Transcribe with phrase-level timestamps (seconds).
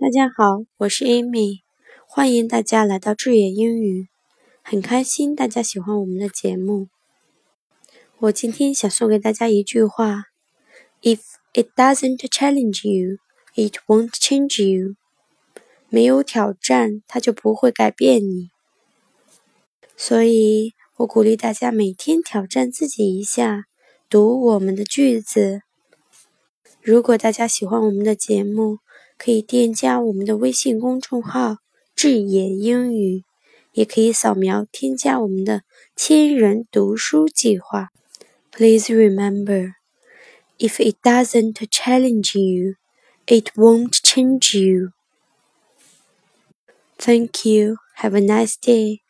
[0.00, 1.60] 大家好，我是 Amy，
[2.08, 4.08] 欢迎大家来到智野英语。
[4.62, 6.88] 很开心大家喜欢我们的节目。
[8.20, 10.24] 我今天想送给大家一句话
[11.02, 11.20] ：If
[11.52, 13.18] it doesn't challenge you,
[13.54, 14.94] it won't change you。
[15.90, 18.48] 没有挑战，它就不会改变你。
[19.98, 23.64] 所以我鼓励大家每天挑战自己一下，
[24.08, 25.60] 读我们的句子。
[26.80, 28.78] 如果大家喜欢我们的节目，
[29.22, 31.58] 可以添加我们的微信公众号
[31.94, 33.24] “智野英语”，
[33.74, 35.60] 也可以扫描添加我们的
[35.94, 37.90] 千人读书计划。
[38.50, 39.74] Please remember,
[40.58, 42.76] if it doesn't challenge you,
[43.26, 44.92] it won't change you.
[46.96, 47.76] Thank you.
[47.98, 49.02] Have a nice day.